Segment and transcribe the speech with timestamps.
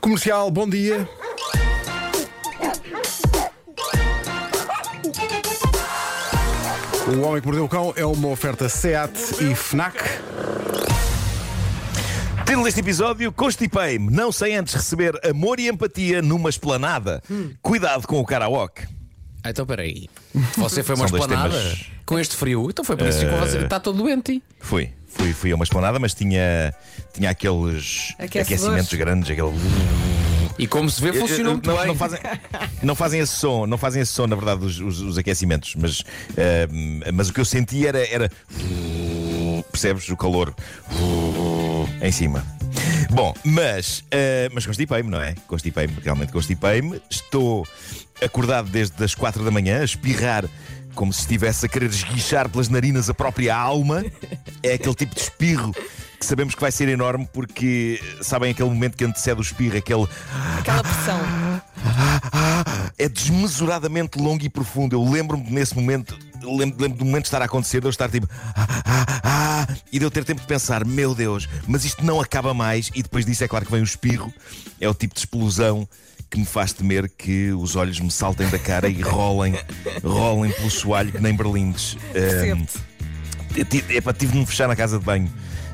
[0.00, 1.08] Comercial, bom dia.
[7.08, 9.96] O Homem que Mordeu o Cão é uma oferta SEAT e FNAC.
[12.46, 14.10] Título deste episódio: Constipei-me.
[14.10, 17.22] Não sei antes receber amor e empatia numa esplanada.
[17.62, 18.97] Cuidado com o karaoke.
[19.42, 20.08] Ah, Então peraí.
[20.56, 21.86] Você foi uma São dois esplanada temas.
[22.04, 22.66] com este frio?
[22.70, 24.42] Então foi por isso que você está todo doente.
[24.60, 26.74] Fui, fui, fui a uma esplanada, mas tinha,
[27.14, 28.36] tinha aqueles Aquecedores.
[28.52, 29.52] aquecimentos grandes, aquele.
[30.58, 31.86] E como se vê, funcionou muito não, bem.
[31.86, 32.18] não fazem,
[32.82, 36.02] não fazem esse som, não fazem esse som, na verdade, os, os- os aquecimentos, mas,
[36.36, 36.66] eh,
[37.14, 38.28] mas o que eu senti era, era
[39.70, 40.52] percebes o calor
[42.02, 42.44] em cima.
[43.10, 45.34] Bom, mas, eh, mas constipei-me, não é?
[45.46, 47.00] Constipei-me, realmente constipei-me.
[47.08, 47.66] Estou
[48.22, 50.44] acordado desde as quatro da manhã a espirrar
[50.94, 54.04] como se estivesse a querer esguichar pelas narinas a própria alma.
[54.62, 55.72] É aquele tipo de espirro
[56.18, 60.08] que sabemos que vai ser enorme porque sabem aquele momento que antecede o espirro, aquele
[60.58, 61.20] Aquela pressão.
[62.98, 64.96] é desmesuradamente longo e profundo.
[64.96, 68.10] Eu lembro-me nesse momento, lembro, lembro do momento de estar a acontecer, de eu estar
[68.10, 68.28] tipo
[69.92, 72.90] e de eu ter tempo de pensar, meu Deus, mas isto não acaba mais.
[72.94, 74.32] E depois disso é claro que vem o espirro,
[74.80, 75.88] é o tipo de explosão
[76.30, 79.54] que me faz temer que os olhos me saltem da cara e rolem,
[80.04, 81.96] rolem pelo soalho que nem berlindes.
[83.56, 84.00] Eu tive-
[84.32, 85.32] de me fechar na casa de banho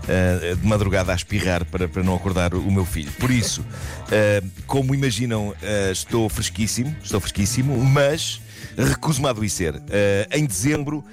[0.09, 3.11] ah, de madrugada a espirrar para, para não acordar o meu filho.
[3.19, 3.65] Por isso,
[4.11, 8.41] ah, como imaginam, ah, estou fresquíssimo, estou fresquíssimo, mas
[8.77, 9.75] recuso-me a adoecer.
[9.77, 11.05] Ah, em dezembro.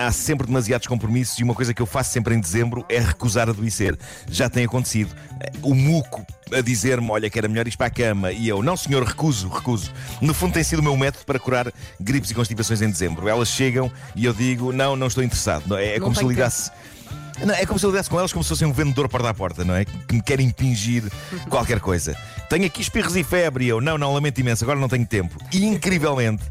[0.00, 3.48] Há sempre demasiados compromissos e uma coisa que eu faço sempre em dezembro é recusar
[3.48, 3.98] a adoecer.
[4.30, 5.14] Já tem acontecido.
[5.60, 8.32] O muco a dizer-me: Olha, que era melhor ir para a cama.
[8.32, 9.92] E eu: Não, senhor, recuso, recuso.
[10.22, 11.70] No fundo, tem sido o meu método para curar
[12.00, 13.28] gripes e constipações em dezembro.
[13.28, 15.76] Elas chegam e eu digo: Não, não estou interessado.
[15.76, 16.70] É, é Não como se ligasse.
[17.44, 19.34] Não, é como se eu lidasse com elas como se fosse um vendedor porta a
[19.34, 19.84] porta, não é?
[19.84, 21.04] Que me quer impingir
[21.50, 22.16] qualquer coisa.
[22.48, 23.66] Tenho aqui espirros e febre.
[23.66, 25.36] E eu, não, não, lamento imenso, agora não tenho tempo.
[25.52, 26.42] E incrivelmente,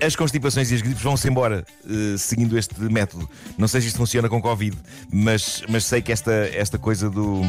[0.00, 3.28] as constipações e as gripes vão-se embora eh, seguindo este método.
[3.56, 4.76] Não sei se isto funciona com Covid,
[5.12, 7.42] mas, mas sei que esta, esta coisa do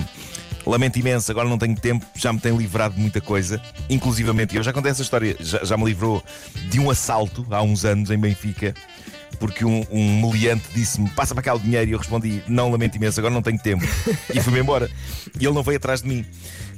[0.65, 3.61] lamento imenso, agora não tenho tempo, já me tem livrado de muita coisa.
[3.89, 6.23] Inclusivamente, eu já contei essa história, já, já me livrou
[6.69, 8.73] de um assalto há uns anos em Benfica.
[9.39, 11.89] Porque um, um meliante disse-me: passa para cá o dinheiro.
[11.89, 13.85] E eu respondi: não, lamento imenso, agora não tenho tempo.
[14.33, 14.89] E fui-me embora.
[15.39, 16.25] E ele não veio atrás de mim.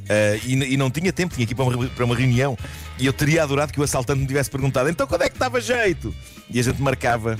[0.09, 2.57] Ah, e, e não tinha tempo, tinha aqui para uma, para uma reunião.
[2.99, 5.59] E eu teria adorado que o assaltante me tivesse perguntado: então quando é que estava
[5.61, 6.13] jeito?
[6.49, 7.37] E a gente marcava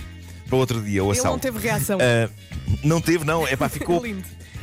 [0.47, 1.31] para outro dia o Ele assalto.
[1.31, 1.97] não teve reação.
[2.01, 2.29] Ah,
[2.83, 3.47] não teve, não.
[3.47, 4.01] É pá, ficou.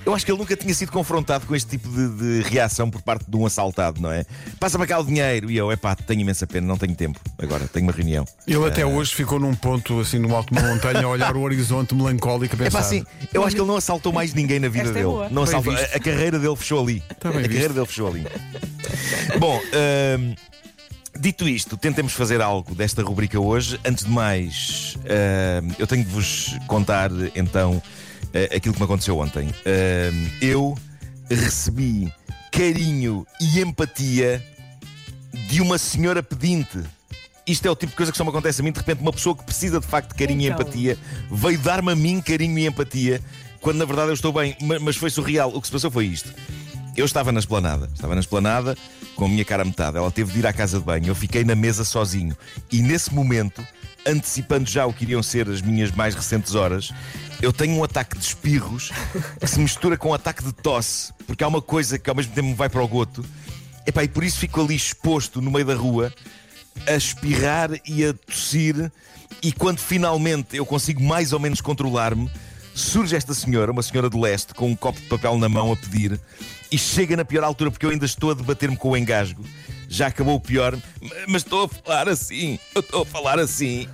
[0.06, 2.08] Eu acho que ele nunca tinha sido confrontado com este tipo de,
[2.42, 4.24] de reação por parte de um assaltado, não é?
[4.58, 5.50] Passa-me cá o dinheiro.
[5.50, 7.20] E eu, é pá, tenho imensa pena, não tenho tempo.
[7.38, 8.24] Agora, tenho uma reunião.
[8.46, 11.42] Ele até hoje ficou num ponto, assim, no alto de uma montanha, a olhar o
[11.42, 12.78] horizonte melancólico, a É pensar.
[12.78, 13.04] pá, assim,
[13.34, 15.04] eu acho que ele não assaltou mais ninguém na vida Esta é dele.
[15.12, 15.28] boa.
[15.28, 15.74] não assaltou.
[15.74, 17.00] A, a carreira dele fechou ali.
[17.20, 17.72] Tá a carreira visto.
[17.74, 18.26] dele fechou ali.
[19.38, 19.60] Bom,
[20.18, 20.34] hum,
[21.20, 23.78] dito isto, tentemos fazer algo desta rubrica hoje.
[23.84, 27.82] Antes de mais, hum, eu tenho de vos contar então
[28.32, 29.48] eh, aquilo que me aconteceu ontem.
[29.48, 30.78] Hum, eu
[31.30, 32.12] recebi
[32.52, 34.42] carinho e empatia
[35.48, 36.78] de uma senhora pedinte.
[37.46, 38.72] Isto é o tipo de coisa que só me acontece a mim.
[38.72, 40.58] De repente, uma pessoa que precisa de facto de carinho Então.
[40.58, 40.98] e empatia
[41.30, 43.20] veio dar-me a mim carinho e empatia,
[43.60, 44.56] quando na verdade eu estou bem.
[44.60, 45.50] Ma- Mas foi surreal.
[45.54, 46.32] O que se passou foi isto.
[46.96, 48.76] Eu estava na esplanada, estava na esplanada
[49.14, 49.96] com a minha cara metade.
[49.96, 51.06] Ela teve de ir à casa de banho.
[51.06, 52.36] Eu fiquei na mesa sozinho.
[52.72, 53.64] E nesse momento,
[54.04, 56.90] antecipando já o que iriam ser as minhas mais recentes horas,
[57.40, 58.90] eu tenho um ataque de espirros
[59.40, 62.32] que se mistura com um ataque de tosse, porque há uma coisa que ao mesmo
[62.32, 63.24] tempo me vai para o goto.
[63.86, 66.12] Epá, e por isso fico ali exposto no meio da rua
[66.86, 68.90] a espirrar e a tossir,
[69.42, 72.30] e quando finalmente eu consigo mais ou menos controlar-me,
[72.74, 75.76] surge esta senhora, uma senhora de leste, com um copo de papel na mão a
[75.76, 76.20] pedir,
[76.70, 79.44] e chega na pior altura porque eu ainda estou a debater-me com o engasgo.
[79.88, 80.76] Já acabou o pior,
[81.26, 83.88] mas estou a falar assim, eu estou a falar assim,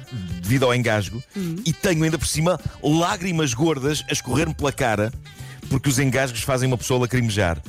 [0.44, 1.22] devido ao engasgo,
[1.64, 5.12] e tenho ainda por cima lágrimas gordas a escorrer-me pela cara,
[5.68, 7.60] porque os engasgos fazem uma pessoa lacrimejar.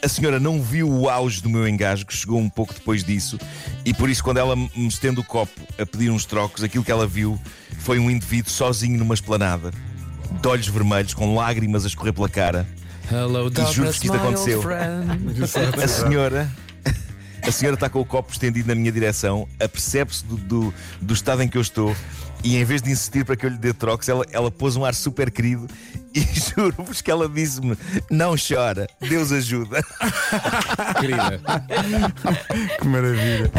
[0.00, 3.38] A senhora não viu o auge do meu engasgo, chegou um pouco depois disso,
[3.84, 6.92] e por isso, quando ela me estende o copo a pedir uns trocos, aquilo que
[6.92, 7.38] ela viu
[7.80, 9.70] foi um indivíduo sozinho numa esplanada,
[10.40, 12.66] de olhos vermelhos, com lágrimas a escorrer pela cara.
[13.10, 14.62] Hello, juro-vos que isto aconteceu.
[15.82, 16.50] A senhora.
[17.46, 21.42] A senhora está com o copo estendido na minha direção, apercebe-se do, do, do estado
[21.42, 21.94] em que eu estou
[22.44, 24.84] E em vez de insistir para que eu lhe dê trocos, ela, ela pôs um
[24.84, 25.66] ar super querido
[26.14, 26.20] e
[26.54, 27.76] juro-vos que ela disse-me:
[28.10, 29.82] Não chora, Deus ajuda.
[31.00, 31.40] Querida.
[32.78, 33.50] Que maravilha.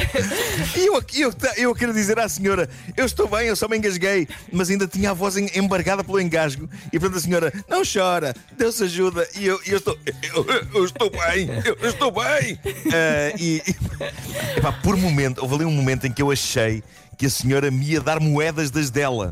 [0.75, 4.27] E eu, eu, eu quero dizer à senhora: Eu estou bem, eu só me engasguei,
[4.53, 6.69] mas ainda tinha a voz em- embargada pelo engasgo.
[6.93, 9.27] E portanto a senhora: Não chora, Deus ajuda.
[9.35, 9.97] E eu, eu estou:
[10.33, 10.45] eu,
[10.75, 12.59] eu estou bem, eu, eu estou bem.
[12.95, 16.83] Ah, e, e epá, por momento, houve ali um momento em que eu achei
[17.17, 19.31] que a senhora me ia dar moedas das dela.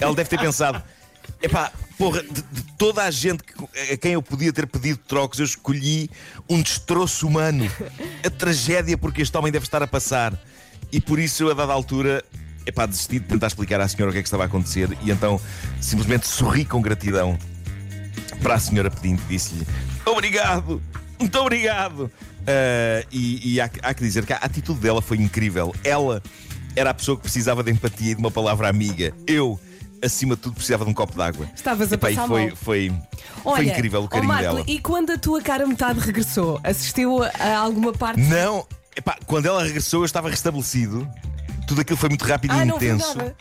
[0.00, 0.82] Ela deve ter pensado.
[1.42, 5.38] Epá, porra, de, de toda a gente que- a quem eu podia ter pedido trocos,
[5.38, 6.10] eu escolhi
[6.48, 7.70] um destroço humano.
[8.24, 10.32] A tragédia porque este homem deve estar a passar.
[10.92, 12.24] E por isso eu, a dada altura,
[12.64, 15.10] epá, desisti de tentar explicar à senhora o que é que estava a acontecer e
[15.10, 15.40] então
[15.80, 17.38] simplesmente sorri com gratidão
[18.42, 19.66] para a senhora pedinte, disse-lhe
[20.04, 20.80] obrigado,
[21.18, 22.10] muito obrigado.
[22.46, 25.74] Ah, e e há, há que dizer que a atitude dela foi incrível.
[25.82, 26.22] Ela
[26.76, 29.12] era a pessoa que precisava de empatia e de uma palavra amiga.
[29.26, 29.58] Eu,
[30.04, 31.48] acima de tudo, precisava de um copo d'água.
[31.54, 32.56] Estavas a Epá, passar foi, mal.
[32.56, 32.88] foi,
[33.42, 34.64] foi Olha, incrível o carinho Marco, dela.
[34.66, 38.20] E quando a tua cara metade regressou, assistiu a, alguma parte?
[38.20, 41.08] Não, epá, quando ela regressou, eu estava restabelecido.
[41.66, 43.16] Tudo aquilo foi muito rápido Ah, e não viu intenso.
[43.18, 43.36] nada.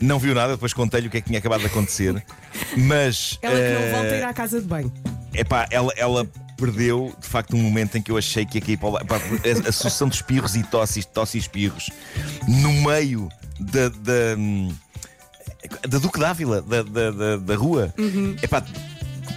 [0.00, 2.22] Não viu nada, depois contei-lhe o que é que tinha acabado de acontecer.
[2.76, 3.38] Mas.
[3.40, 4.92] Ela que eh, não volta a ir à casa de banho.
[5.32, 8.76] Epá, ela, ela perdeu de facto um momento em que eu achei que ia cair
[8.76, 9.04] para o lado.
[9.04, 11.90] Epá, a, a sucessão de espirros e tosses, tosse e espirros
[12.48, 13.28] no meio
[13.60, 13.88] da.
[13.88, 14.74] da hum,
[15.88, 17.92] da Duque d'Ávila, da, da, da, da rua.
[18.42, 18.62] Epá,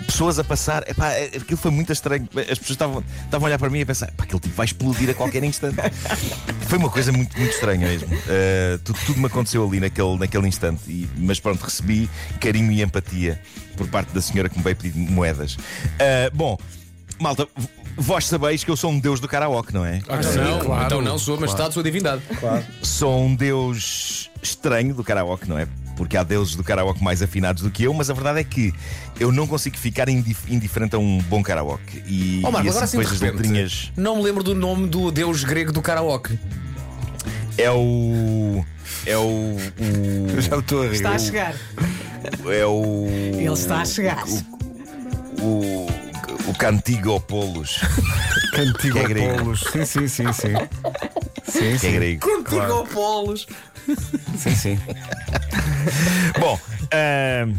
[0.06, 0.84] pessoas a passar.
[0.90, 2.28] Epá, aquilo foi muito estranho.
[2.34, 4.66] As pessoas estavam, estavam a olhar para mim e a pensar: "Epá, aquele tipo vai
[4.66, 5.78] explodir a qualquer instante.
[6.68, 8.08] Foi uma coisa muito, muito estranha mesmo.
[8.14, 10.82] Uh, tudo, tudo me aconteceu ali naquele, naquele instante.
[10.90, 12.10] E- mas pronto, recebi
[12.42, 13.42] carinho e empatia
[13.78, 15.56] por parte da senhora que me veio pedir moedas.
[15.56, 16.58] Uh, bom,
[17.20, 17.48] malta,
[17.96, 20.02] vós sabeis que eu sou um deus do karaoke, não é?
[20.08, 20.86] Ah, sim, não, claro.
[20.86, 22.22] então não, sua majestade, sua divindade.
[22.82, 25.68] Sou um deus estranho do karaoke, não é?
[25.96, 28.72] Porque há deuses do karaoke mais afinados do que eu, mas a verdade é que
[29.20, 32.04] eu não consigo ficar indif- indiferente a um bom karaoke.
[32.06, 34.54] E, Ó Marco, e agora assim de depois das repente, letrinhas não me lembro do
[34.54, 36.38] nome do deus grego do karaoke.
[37.58, 38.64] é o.
[39.08, 39.56] É o.
[39.58, 40.94] o- Já estou a rir.
[40.94, 41.56] Está a chegar.
[42.46, 43.06] é o.
[43.08, 44.24] Ele está a chegar.
[45.42, 45.88] O.
[45.88, 45.88] O
[46.54, 47.80] Cantigo Polos,
[48.54, 49.34] Cantigo Que é.
[49.38, 49.62] Polos.
[49.72, 50.54] Sim, sim, sim, sim.
[51.48, 51.92] Sim, que é sim.
[51.94, 52.22] grego.
[52.22, 53.48] Contigo Polos.
[54.38, 54.80] sim, sim.
[56.40, 56.60] Bom,
[56.94, 57.54] ahm,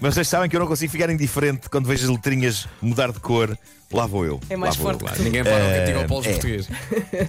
[0.00, 3.56] vocês sabem que eu não consigo ficar indiferente quando vejo as letrinhas mudar de cor.
[3.92, 4.40] Lá vou eu.
[4.50, 5.10] É mais Lá vou forte eu.
[5.12, 5.22] que tu.
[5.22, 6.30] Ninguém para o Eh, Cantigo Polos é.
[6.32, 6.68] português.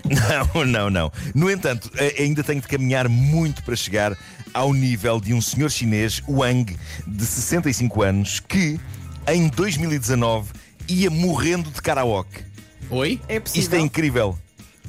[0.55, 1.11] Não, não, não.
[1.35, 4.17] No entanto, a- ainda tenho de caminhar muito para chegar
[4.55, 8.79] ao nível de um senhor chinês, Wang, de 65 anos, que
[9.27, 10.49] em 2019
[10.87, 12.43] ia morrendo de karaoke.
[12.89, 13.09] Oi?
[13.09, 13.79] É Isto é possível.
[13.79, 14.39] incrível.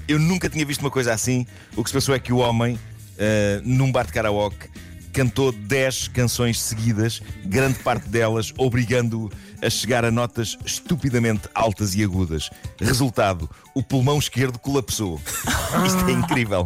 [0.07, 1.47] Eu nunca tinha visto uma coisa assim.
[1.77, 2.79] O que se passou é que o homem,
[3.19, 4.69] eh, num bar de karaoke,
[5.13, 9.31] cantou 10 canções seguidas, grande parte delas obrigando-o
[9.61, 12.49] a chegar a notas estupidamente altas e agudas.
[12.81, 15.21] Resultado: o pulmão esquerdo colapsou.
[15.87, 16.65] Isto é incrível.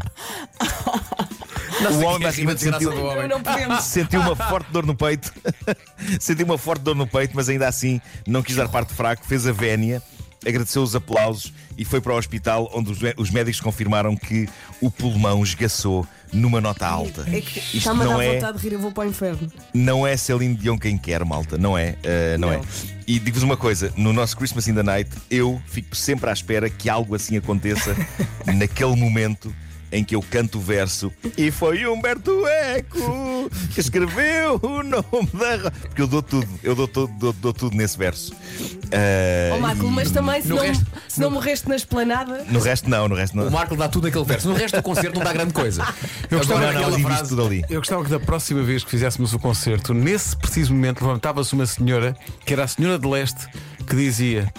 [1.91, 3.69] o homem é basicamente desgraça sentiu.
[3.69, 5.33] Não sentiu uma forte dor no peito.
[6.21, 9.47] sentiu uma forte dor no peito, mas ainda assim não quis dar parte fraco, fez
[9.47, 10.03] a vénia,
[10.47, 14.49] agradeceu os aplausos e foi para o hospital onde os, os médicos confirmaram que
[14.81, 17.27] o pulmão esgaçou numa nota alta.
[17.31, 19.11] É que Isto está-me a não dar é, vontade de rir, eu vou para o
[19.11, 19.53] inferno.
[19.75, 21.91] não é Celine Dion quem quer, malta, não é?
[21.91, 22.55] Uh, não, Não.
[22.55, 22.61] é.
[23.07, 26.71] E digo-vos uma coisa: no nosso Christmas in the Night, eu fico sempre à espera
[26.71, 27.95] que algo assim aconteça
[28.47, 29.55] naquele momento
[29.93, 35.57] em que eu canto o verso e foi Humberto Eco que escreveu o nome da.
[35.65, 38.33] ro-" Porque eu dou tudo, eu dou, tudo, dou, dou tudo nesse verso.
[38.33, 42.45] Uh, Ó Marco, mas também se não, resto- se não morreste na esplanada.
[42.49, 43.49] No resto, não, no resto não.
[43.49, 44.49] O Marco dá tudo naquele verso.
[44.49, 45.83] No resto do concerto não dá grande coisa.
[46.31, 47.65] Eu Agora, gostava- não, não, frase- tudo ali.
[47.71, 51.67] Eu gostava que da próxima vez que fizéssemos o concerto, nesse preciso momento, levantava-se uma
[51.67, 53.47] senhora, que era a senhora de leste,
[53.83, 54.53] que dizia: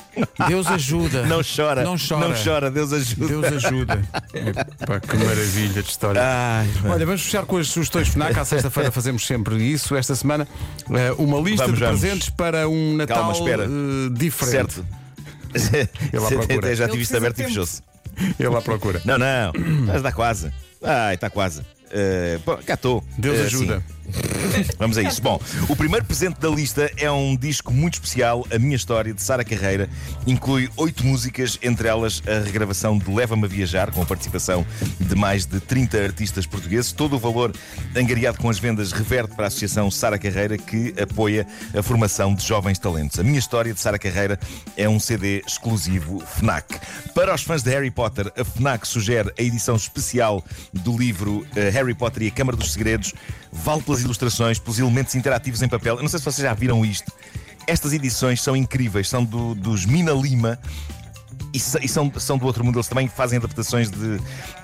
[0.47, 1.25] Deus ajuda.
[1.25, 2.27] Não chora, Não chora.
[2.27, 3.27] não chora, Deus ajuda.
[3.27, 4.01] Deus ajuda.
[4.81, 6.21] Epá, que maravilha de história.
[6.23, 8.37] Ai, Olha, vamos fechar com as sugestões FNAC.
[8.39, 9.95] À sexta-feira fazemos sempre isso.
[9.95, 10.47] Esta semana,
[10.91, 11.99] eh, uma lista Vamos, de vamos.
[12.01, 13.63] presentes para um Natal Calma, espera.
[13.65, 14.73] eh, diferente.
[14.73, 14.85] certo.
[16.13, 16.75] Ele à procura.
[16.75, 17.81] Já tive isto aberto e fechou-se.
[18.39, 19.01] Ele à procura.
[19.05, 19.51] Não, não,
[19.87, 20.51] mas está quase.
[20.83, 21.61] Ai, está quase.
[22.65, 23.03] Cá estou.
[23.17, 23.83] Deus Eh, ajuda.
[24.02, 24.02] sim.
[24.77, 25.21] Vamos a isso.
[25.21, 29.21] Bom, o primeiro presente da lista é um disco muito especial, A Minha História, de
[29.21, 29.89] Sara Carreira.
[30.27, 34.65] Inclui oito músicas, entre elas a regravação de Leva-me a Viajar, com a participação
[34.99, 36.91] de mais de 30 artistas portugueses.
[36.91, 37.53] Todo o valor
[37.95, 41.45] angariado com as vendas reverte para a Associação Sara Carreira, que apoia
[41.77, 43.19] a formação de jovens talentos.
[43.19, 44.39] A Minha História, de Sara Carreira,
[44.77, 46.79] é um CD exclusivo FNAC.
[47.13, 50.43] Para os fãs de Harry Potter, a FNAC sugere a edição especial
[50.73, 53.13] do livro eh, Harry Potter e a Câmara dos Segredos.
[53.51, 55.95] Vale pelas ilustrações, pelos elementos interativos em papel.
[55.95, 57.11] Eu não sei se vocês já viram isto.
[57.67, 60.59] Estas edições são incríveis, são do- dos Mina Lima.
[61.53, 64.19] E, e são, são do outro mundo, eles também fazem adaptações de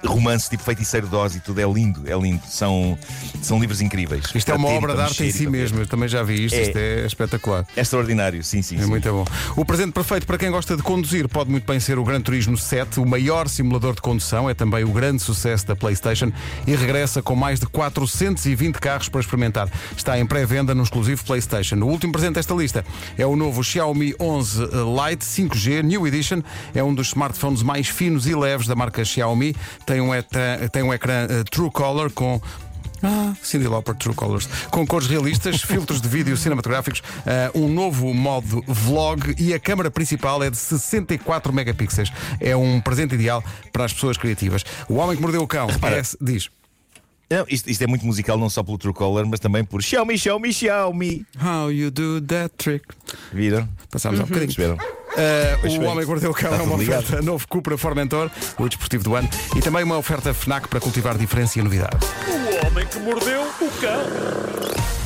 [0.05, 1.59] romances tipo Feiticeiro de Oz e tudo.
[1.59, 2.41] É lindo, é lindo.
[2.47, 2.97] São,
[3.41, 4.25] são livros incríveis.
[4.33, 5.79] Isto é uma obra de arte em si mesmo.
[5.79, 6.55] Eu também já vi isto.
[6.55, 6.61] É.
[6.63, 7.65] Isto é espetacular.
[7.75, 8.77] É extraordinário, sim, sim.
[8.77, 8.89] É sim.
[8.89, 9.25] muito bom.
[9.55, 12.57] O presente perfeito para quem gosta de conduzir pode muito bem ser o Gran Turismo
[12.57, 16.31] 7, o maior simulador de condução, é também o grande sucesso da PlayStation
[16.65, 19.69] e regressa com mais de 420 carros para experimentar.
[19.95, 21.75] Está em pré-venda no exclusivo PlayStation.
[21.77, 22.85] O último presente desta lista
[23.17, 26.41] é o novo Xiaomi 11 Lite 5G New Edition.
[26.73, 29.55] É um dos smartphones mais finos e leves da marca Xiaomi.
[29.85, 32.41] Tem um, eta- tem um ecrã eh, True Color com
[33.01, 34.47] ah, Cindy Lauper True Colors.
[34.69, 39.89] Com cores realistas, filtros de vídeo cinematográficos, ah, um novo modo vlog e a câmara
[39.89, 42.11] principal é de 64 megapixels.
[42.39, 44.63] É um presente ideal para as pessoas criativas.
[44.89, 46.49] O Homem que Mordeu o Cão é- diz:
[47.31, 50.17] Não, isto, isto é muito musical, não só pelo True Color, mas também por Xiaomi,
[50.17, 51.25] Xiaomi, Xiaomi.
[51.41, 52.85] How you do that trick?
[53.31, 53.67] Viram?
[53.89, 54.77] Passámos há um bocadinho.
[55.19, 55.87] Ah, o bem.
[55.87, 57.03] Homem que Mordeu o Cão é uma ligado.
[57.03, 61.17] oferta novo Cupra Formentor, o desportivo do ano, e também uma oferta Fnac para cultivar
[61.17, 61.97] diferença e novidade.
[62.27, 64.98] O homem que mordeu o cão.